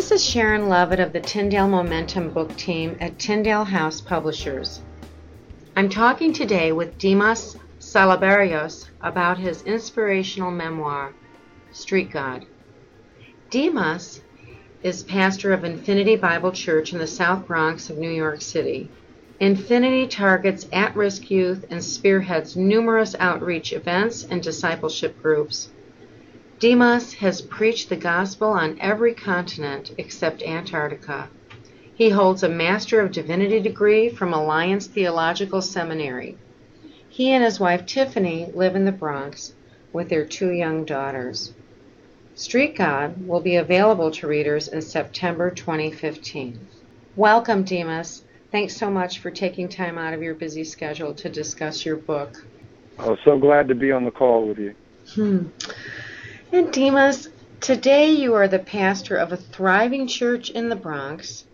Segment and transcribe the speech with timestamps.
[0.00, 4.80] This is Sharon Lovett of the Tyndale Momentum book team at Tyndale House Publishers.
[5.76, 11.12] I'm talking today with Dimas Salaberrios about his inspirational memoir,
[11.72, 12.46] Street God.
[13.50, 14.22] Dimas
[14.82, 18.88] is pastor of Infinity Bible Church in the South Bronx of New York City.
[19.38, 25.68] Infinity targets at risk youth and spearheads numerous outreach events and discipleship groups.
[26.60, 31.30] Dimas has preached the gospel on every continent except Antarctica.
[31.94, 36.36] He holds a Master of Divinity degree from Alliance Theological Seminary.
[37.08, 39.54] He and his wife Tiffany live in the Bronx
[39.94, 41.54] with their two young daughters.
[42.34, 46.60] Street God will be available to readers in September 2015.
[47.16, 48.22] Welcome, Dimas.
[48.52, 52.44] Thanks so much for taking time out of your busy schedule to discuss your book.
[52.98, 54.74] I'm so glad to be on the call with you.
[55.14, 55.46] Hmm.
[56.52, 57.28] And Dimas,
[57.60, 61.44] today you are the pastor of a thriving church in the Bronx,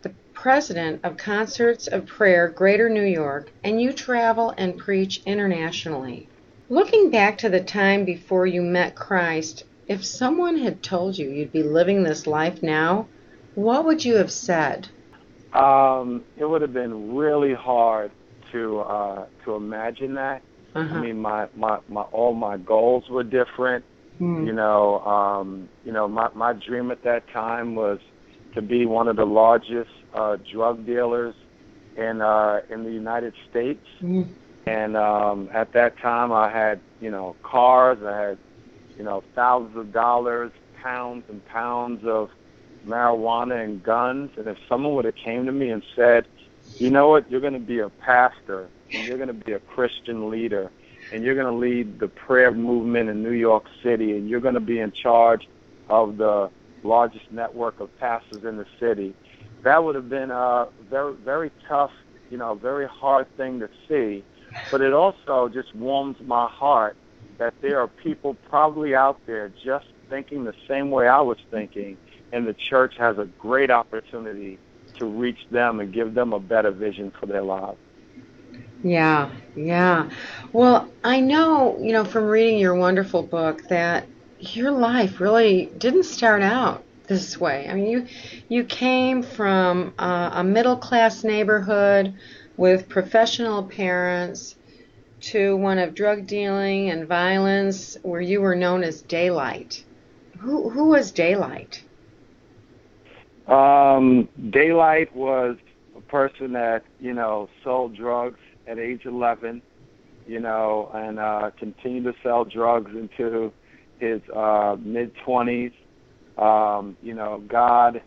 [0.00, 6.26] the president of Concerts of Prayer Greater New York, and you travel and preach internationally.
[6.70, 11.52] Looking back to the time before you met Christ, if someone had told you you'd
[11.52, 13.08] be living this life now,
[13.56, 14.88] what would you have said?
[15.52, 18.10] Um, it would have been really hard
[18.52, 20.40] to uh, to imagine that.
[20.74, 20.94] Uh-huh.
[20.94, 23.84] I mean, my, my my all my goals were different.
[24.20, 24.46] Hmm.
[24.46, 27.98] You know, um, you know, my my dream at that time was
[28.54, 31.34] to be one of the largest uh, drug dealers
[31.96, 33.84] in uh, in the United States.
[33.98, 34.24] Hmm.
[34.66, 37.96] And um, at that time, I had you know cars.
[38.04, 38.38] I had
[38.98, 42.28] you know thousands of dollars, pounds and pounds of
[42.86, 46.26] marijuana and guns, and if someone would have came to me and said,
[46.76, 49.60] you know what, you're going to be a pastor, and you're going to be a
[49.60, 50.70] Christian leader,
[51.12, 54.54] and you're going to lead the prayer movement in New York City, and you're going
[54.54, 55.48] to be in charge
[55.88, 56.50] of the
[56.82, 59.14] largest network of pastors in the city,
[59.62, 61.90] that would have been a very, very tough,
[62.30, 64.24] you know, very hard thing to see.
[64.70, 66.96] But it also just warms my heart
[67.38, 71.96] that there are people probably out there just thinking the same way I was thinking
[72.32, 74.58] and the church has a great opportunity
[74.98, 77.78] to reach them and give them a better vision for their lives.
[78.82, 80.08] Yeah, yeah.
[80.52, 84.06] Well, I know, you know, from reading your wonderful book that
[84.38, 87.68] your life really didn't start out this way.
[87.68, 88.06] I mean, you
[88.48, 92.14] you came from uh, a middle class neighborhood
[92.56, 94.56] with professional parents
[95.20, 99.84] to one of drug dealing and violence where you were known as Daylight.
[100.38, 101.84] Who who was Daylight?
[103.46, 105.58] Um, Daylight was
[105.96, 108.38] a person that you know sold drugs
[108.70, 109.62] at age 11,
[110.26, 113.52] you know, and uh, continued to sell drugs into
[113.98, 115.72] his uh, mid 20s.
[116.38, 118.00] Um, you know, God,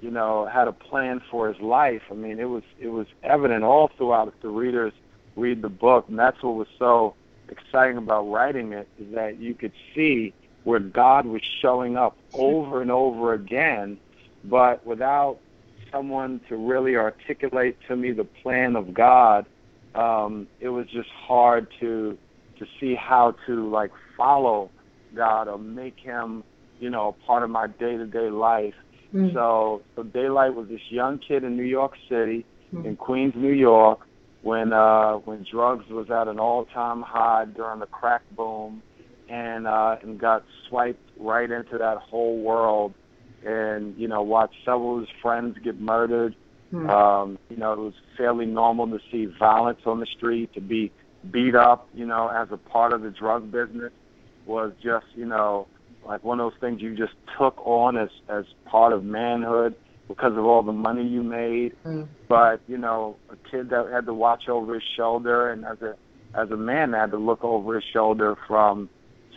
[0.00, 2.02] you know, had a plan for his life.
[2.10, 4.92] I mean, it was it was evident all throughout if the readers
[5.36, 7.14] read the book, and that's what was so
[7.48, 10.32] exciting about writing it is that you could see
[10.64, 13.98] where God was showing up over and over again
[14.48, 15.38] but without
[15.90, 19.46] someone to really articulate to me the plan of God,
[19.96, 22.16] um, it was just hard to
[22.58, 24.70] to see how to like follow
[25.14, 26.42] God or make Him,
[26.80, 28.74] you know, a part of my day to day life.
[29.14, 29.32] Mm.
[29.34, 32.84] So, so Daylight was this young kid in New York City, mm.
[32.84, 34.00] in Queens, New York,
[34.42, 38.82] when uh, when drugs was at an all time high during the crack boom,
[39.28, 42.94] and uh, and got swiped right into that whole world
[43.46, 46.34] and you know watched several of his friends get murdered.
[46.70, 46.90] Hmm.
[46.90, 50.92] Um, you know, it was fairly normal to see violence on the street, to be
[51.30, 53.92] beat up, you know, as a part of the drug business
[54.46, 55.66] was just, you know,
[56.06, 59.74] like one of those things you just took on as as part of manhood
[60.08, 61.74] because of all the money you made.
[61.84, 62.06] Mm.
[62.28, 65.96] But, you know, a kid that had to watch over his shoulder and as a
[66.34, 68.88] as a man had to look over his shoulder from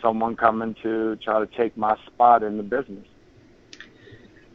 [0.02, 3.06] someone coming to try to take my spot in the business.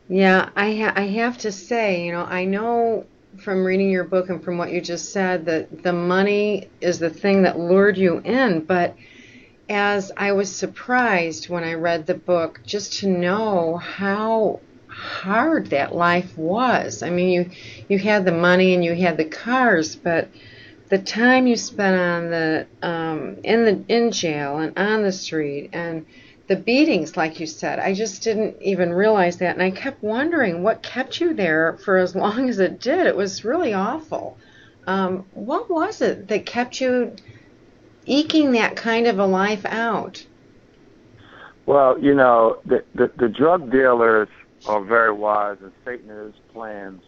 [0.07, 3.06] Yeah, I ha- I have to say, you know, I know
[3.38, 7.10] from reading your book and from what you just said that the money is the
[7.10, 8.96] thing that lured you in, but
[9.69, 15.96] as I was surprised when I read the book just to know how hard that
[15.96, 17.04] life was.
[17.04, 17.51] I mean, you
[17.90, 20.30] you had the money and you had the cars, but
[20.90, 25.72] the time you spent on the um, in the in jail and on the street
[25.74, 26.06] and
[26.47, 27.80] the beatings, like you said.
[27.80, 29.56] I just didn't even realize that.
[29.56, 33.07] And I kept wondering what kept you there for as long as it did.
[33.07, 34.38] It was really awful.
[34.88, 37.15] Um, what was it that kept you
[38.06, 40.25] eking that kind of a life out?
[41.65, 44.30] Well, you know, the, the, the drug dealers
[44.68, 47.01] are very wise, and Satan and his plans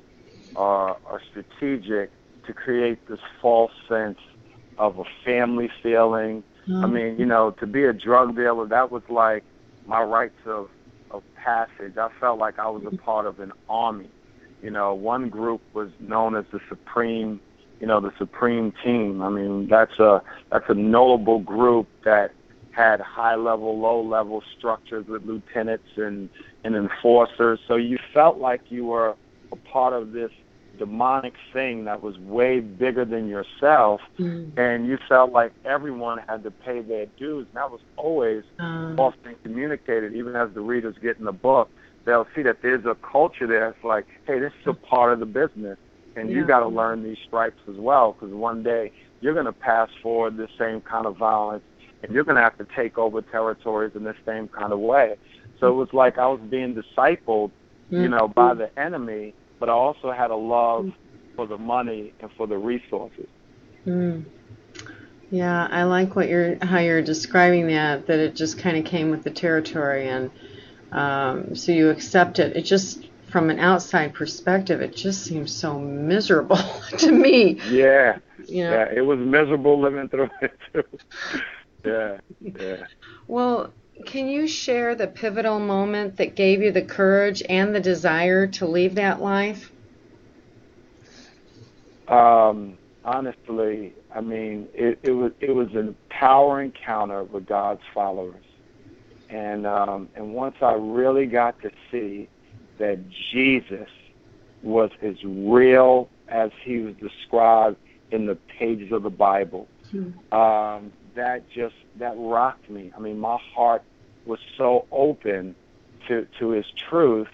[0.55, 2.09] are, are strategic
[2.47, 4.17] to create this false sense
[4.79, 6.43] of a family feeling.
[6.67, 6.83] Mm-hmm.
[6.83, 9.43] I mean, you know, to be a drug dealer, that was like
[9.85, 10.69] my rites of
[11.11, 11.97] of passage.
[11.97, 14.09] I felt like I was a part of an army.
[14.61, 17.39] You know, one group was known as the Supreme,
[17.79, 19.21] you know, the Supreme Team.
[19.21, 20.21] I mean, that's a
[20.51, 22.31] that's a notable group that
[22.71, 26.29] had high level, low level structures with lieutenants and
[26.63, 27.59] and enforcers.
[27.67, 29.15] So you felt like you were
[29.51, 30.31] a part of this
[30.77, 34.57] demonic thing that was way bigger than yourself, mm.
[34.57, 37.47] and you felt like everyone had to pay their dues.
[37.47, 38.95] And that was always uh.
[38.97, 41.69] often communicated, even as the readers get in the book.
[42.05, 43.69] They'll see that there's a culture there.
[43.69, 45.77] It's like, hey, this is a part of the business,
[46.15, 46.37] and yeah.
[46.37, 49.89] you got to learn these stripes as well, because one day you're going to pass
[50.01, 51.63] forward the same kind of violence,
[52.01, 55.15] and you're going to have to take over territories in the same kind of way.
[55.59, 57.51] So it was like I was being discipled,
[57.89, 58.09] you mm.
[58.11, 60.91] know, by the enemy but I also had a love
[61.35, 63.27] for the money and for the resources.
[63.85, 64.25] Mm.
[65.29, 68.07] Yeah, I like what you're how you're describing that.
[68.07, 70.31] That it just kind of came with the territory, and
[70.91, 72.55] um, so you accept it.
[72.55, 76.57] It just from an outside perspective, it just seems so miserable
[76.97, 77.59] to me.
[77.69, 78.71] Yeah, you know?
[78.71, 80.83] yeah, it was miserable living through it too.
[81.85, 82.85] yeah, yeah.
[83.27, 83.73] Well,
[84.05, 88.67] can you share the pivotal moment that gave you the courage and the desire to
[88.67, 89.71] leave that life?
[92.07, 98.43] Um, honestly, I mean, it, it was it was an power encounter with God's followers,
[99.29, 102.29] and um, and once I really got to see
[102.77, 102.99] that
[103.31, 103.89] Jesus
[104.63, 107.77] was as real as he was described
[108.11, 110.11] in the pages of the Bible, hmm.
[110.33, 112.91] um, that just that rocked me.
[112.95, 113.83] I mean, my heart
[114.25, 115.55] was so open
[116.07, 117.27] to to his truth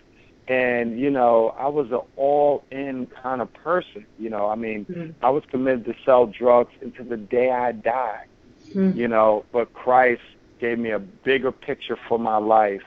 [0.48, 4.86] and you know i was an all in kind of person you know i mean
[4.86, 5.26] mm-hmm.
[5.26, 8.28] i was committed to sell drugs until the day i died
[8.70, 8.98] mm-hmm.
[8.98, 10.22] you know but christ
[10.60, 12.84] gave me a bigger picture for my life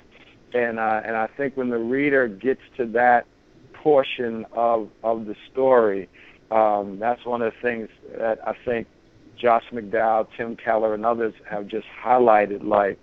[0.52, 3.26] and uh and i think when the reader gets to that
[3.72, 6.08] portion of of the story
[6.50, 7.88] um that's one of the things
[8.18, 8.86] that i think
[9.38, 12.64] Josh McDowell, Tim Keller, and others have just highlighted.
[12.64, 12.98] Like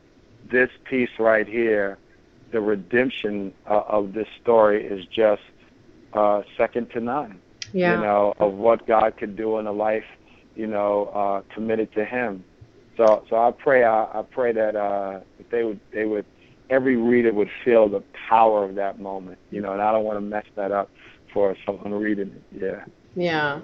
[0.51, 1.97] this piece right here,
[2.51, 5.41] the redemption uh, of this story is just
[6.13, 7.39] uh, second to none.
[7.71, 7.95] Yeah.
[7.95, 10.05] You know of what God could do in a life,
[10.55, 12.43] you know, uh, committed to Him.
[12.97, 16.25] So, so I pray, I, I pray that uh, that they would, they would,
[16.69, 19.39] every reader would feel the power of that moment.
[19.49, 20.91] You know, and I don't want to mess that up
[21.33, 22.61] for someone reading it.
[22.61, 22.85] Yeah.
[23.15, 23.61] Yeah,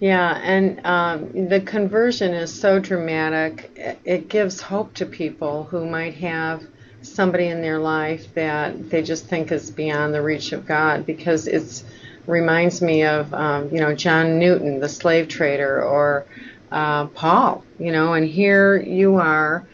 [0.00, 3.98] yeah, and um, the conversion is so dramatic.
[4.04, 6.62] It gives hope to people who might have
[7.02, 11.46] somebody in their life that they just think is beyond the reach of God because
[11.46, 11.84] it's
[12.26, 16.24] reminds me of um, you know John Newton, the slave trader, or
[16.72, 17.64] uh, Paul.
[17.78, 19.68] You know, and here you are,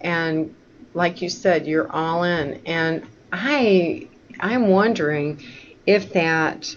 [0.00, 0.54] and
[0.94, 2.60] like you said, you're all in.
[2.64, 5.42] And I I'm wondering
[5.84, 6.76] if that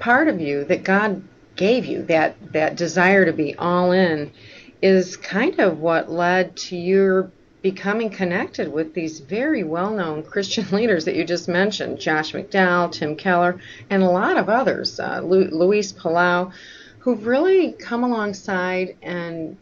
[0.00, 1.22] part of you that God
[1.58, 4.32] gave you, that, that desire to be all in,
[4.80, 10.66] is kind of what led to your becoming connected with these very well known Christian
[10.72, 15.20] leaders that you just mentioned Josh McDowell, Tim Keller, and a lot of others, uh,
[15.20, 16.52] Lu- Luis Palau,
[17.00, 19.56] who've really come alongside and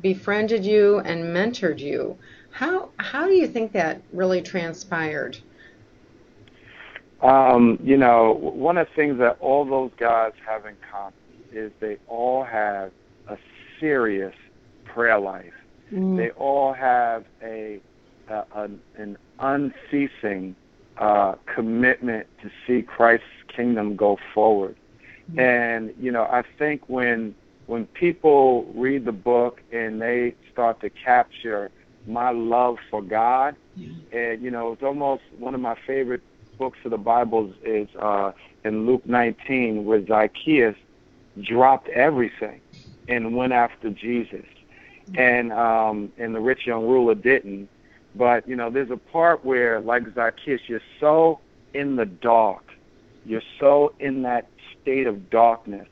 [0.00, 2.16] befriended you and mentored you.
[2.50, 5.38] How, how do you think that really transpired?
[7.20, 11.12] Um, you know, one of the things that all those guys have in common
[11.52, 12.92] is they all have
[13.28, 13.36] a
[13.78, 14.34] serious
[14.84, 15.52] prayer life.
[15.92, 16.16] Mm.
[16.16, 17.80] They all have a,
[18.28, 20.54] a an, an unceasing
[20.98, 24.76] uh, commitment to see Christ's kingdom go forward.
[25.32, 25.38] Mm.
[25.38, 27.34] And you know, I think when
[27.66, 31.70] when people read the book and they start to capture
[32.06, 33.94] my love for God, mm.
[34.12, 36.22] and you know, it's almost one of my favorite
[36.58, 38.32] books of the Bible is uh,
[38.64, 40.76] in Luke 19, with Zacchaeus
[41.40, 42.60] dropped everything
[43.08, 44.44] and went after Jesus,
[45.16, 47.68] and um, and the rich young ruler didn't.
[48.14, 51.40] But you know, there's a part where, like Zacchaeus, you're so
[51.74, 52.72] in the dark,
[53.24, 54.48] you're so in that
[54.80, 55.88] state of darkness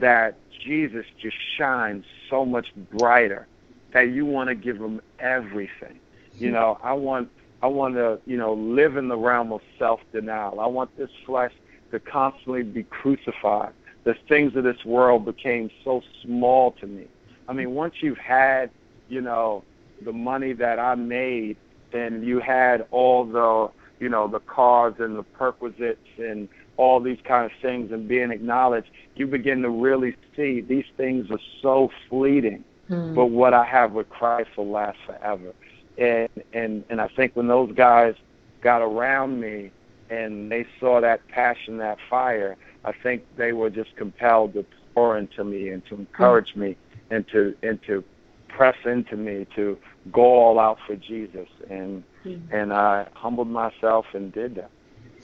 [0.00, 3.46] that Jesus just shines so much brighter
[3.92, 6.00] that you want to give him everything.
[6.36, 7.30] You know, I want
[7.62, 10.58] I want to, you know, live in the realm of self-denial.
[10.60, 11.52] I want this flesh
[11.92, 13.72] to constantly be crucified.
[14.04, 17.06] The things of this world became so small to me.
[17.48, 18.70] I mean, once you've had,
[19.08, 19.64] you know,
[20.02, 21.56] the money that I made,
[21.92, 23.70] and you had all the
[24.00, 28.30] you know, the cars and the perquisites and all these kind of things and being
[28.30, 32.64] acknowledged, you begin to really see these things are so fleeting.
[32.90, 33.14] Mm.
[33.14, 35.52] But what I have with Christ will last forever.
[35.96, 38.14] And and and I think when those guys
[38.60, 39.70] got around me
[40.10, 44.64] and they saw that passion, that fire, I think they were just compelled to
[44.94, 46.76] pour into me and to encourage me
[47.10, 48.04] and to and to
[48.48, 49.76] press into me to
[50.12, 52.40] go all out for Jesus and mm.
[52.52, 54.70] and I humbled myself and did that.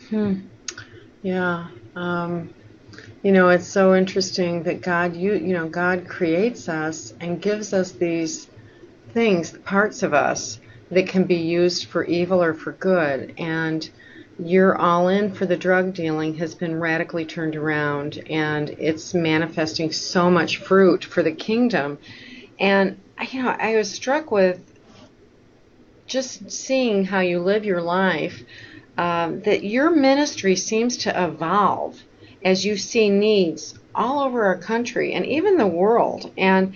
[0.09, 0.41] Hmm.
[1.23, 1.69] Yeah.
[1.95, 2.55] Um,
[3.23, 7.73] you know, it's so interesting that God, you you know, God creates us and gives
[7.73, 8.49] us these
[9.13, 10.59] things, parts of us
[10.91, 13.35] that can be used for evil or for good.
[13.39, 13.89] And
[14.45, 19.93] your all in for the drug dealing has been radically turned around and it's manifesting
[19.93, 21.99] so much fruit for the kingdom.
[22.59, 22.99] And
[23.31, 24.61] you know, I was struck with
[26.07, 28.43] just seeing how you live your life
[28.99, 32.03] um, that your ministry seems to evolve
[32.45, 36.33] as you see needs all over our country and even the world.
[36.37, 36.75] And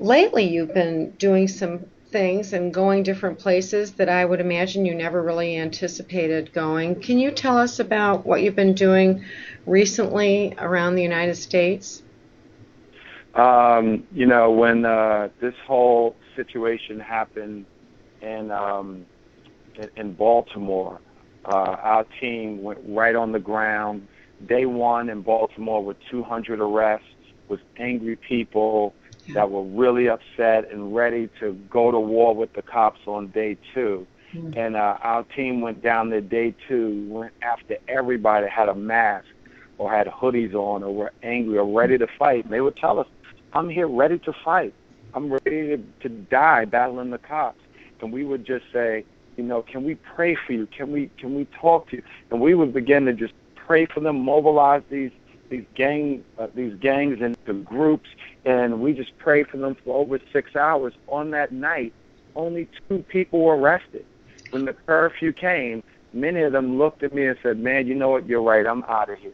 [0.00, 1.86] lately, you've been doing some
[2.16, 6.98] things and going different places that I would imagine you never really anticipated going.
[7.02, 9.22] Can you tell us about what you've been doing
[9.66, 12.02] recently around the United States?
[13.34, 17.66] Um, you know, when uh, this whole situation happened
[18.22, 19.04] in um,
[19.96, 20.98] in Baltimore,
[21.44, 24.08] uh, our team went right on the ground.
[24.48, 27.06] Day one in Baltimore with 200 arrests,
[27.48, 28.94] with angry people
[29.34, 33.56] that were really upset and ready to go to war with the cops on day
[33.74, 34.58] 2 mm-hmm.
[34.58, 39.26] And uh, our team went down there day two, went after everybody had a mask
[39.78, 42.44] or had hoodies on or were angry or ready to fight.
[42.44, 43.06] And they would tell us,
[43.52, 44.74] I'm here ready to fight.
[45.14, 47.60] I'm ready to, to die battling the cops.
[48.00, 49.04] And we would just say,
[49.36, 50.66] you know, can we pray for you?
[50.66, 52.02] Can we can we talk to you?
[52.30, 55.10] And we would begin to just pray for them, mobilize these
[55.48, 58.08] these gang uh, these gangs into groups,
[58.44, 60.94] and we just prayed for them for over six hours.
[61.08, 61.92] On that night,
[62.34, 64.04] only two people were arrested.
[64.50, 68.10] When the curfew came, many of them looked at me and said, "Man, you know
[68.10, 68.26] what?
[68.26, 68.66] You're right.
[68.66, 69.32] I'm out of here."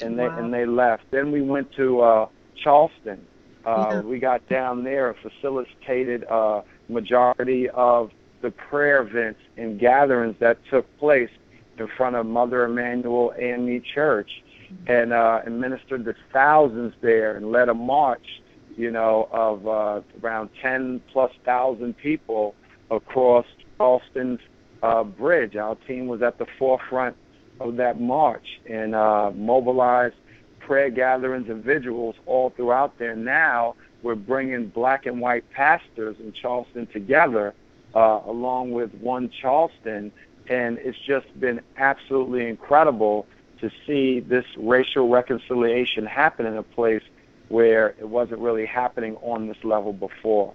[0.00, 0.28] And wow.
[0.28, 1.04] they and they left.
[1.10, 3.26] Then we went to uh, Charleston.
[3.64, 4.00] Uh, yeah.
[4.00, 10.58] We got down there and facilitated uh, majority of the prayer events and gatherings that
[10.68, 11.30] took place
[11.78, 14.42] in front of Mother Emanuel AME Church
[14.86, 18.42] and uh, and ministered to thousands there and led a march,
[18.76, 22.54] you know, of uh, around 10 plus thousand people
[22.90, 23.46] across
[23.78, 24.40] Charleston's
[24.82, 25.56] uh, bridge.
[25.56, 27.16] Our team was at the forefront
[27.60, 30.16] of that march and uh, mobilized
[30.60, 33.16] prayer gatherings and vigils all throughout there.
[33.16, 37.54] Now we're bringing black and white pastors in Charleston together
[37.94, 40.12] uh, along with One Charleston,
[40.48, 43.26] and it's just been absolutely incredible
[43.62, 47.02] to see this racial reconciliation happen in a place
[47.48, 50.52] where it wasn't really happening on this level before.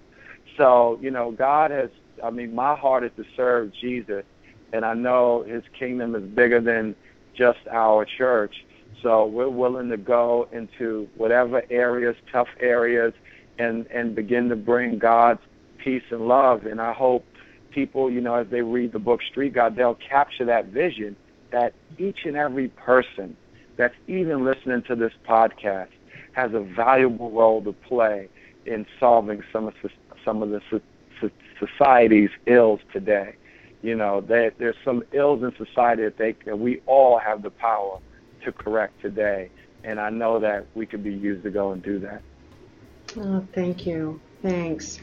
[0.56, 1.88] So, you know, God has,
[2.22, 4.24] I mean, my heart is to serve Jesus,
[4.72, 6.94] and I know his kingdom is bigger than
[7.34, 8.54] just our church.
[9.02, 13.14] So we're willing to go into whatever areas, tough areas,
[13.58, 15.40] and, and begin to bring God's
[15.82, 16.66] peace and love.
[16.66, 17.24] And I hope
[17.70, 21.16] people, you know, as they read the book Street God, they'll capture that vision
[21.50, 23.36] that each and every person
[23.76, 25.88] that's even listening to this podcast
[26.32, 28.28] has a valuable role to play
[28.66, 29.74] in solving some of
[30.24, 30.60] some of the
[31.58, 33.34] society's ills today.
[33.82, 37.50] You know, there, there's some ills in society that they that we all have the
[37.50, 37.98] power
[38.44, 39.50] to correct today,
[39.84, 42.22] and I know that we could be used to go and do that.
[43.16, 44.20] Oh, thank you.
[44.42, 45.00] Thanks.